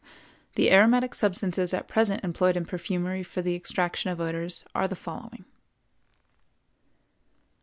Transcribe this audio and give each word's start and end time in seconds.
The 0.55 0.71
aromatic 0.71 1.13
substances 1.13 1.75
at 1.75 1.87
present 1.87 2.23
employed 2.23 2.57
in 2.57 2.65
perfumery 2.65 3.21
for 3.21 3.43
the 3.43 3.53
extraction 3.53 4.09
of 4.09 4.19
odors 4.19 4.65
are 4.73 4.87
the 4.87 4.95
following. 4.95 5.45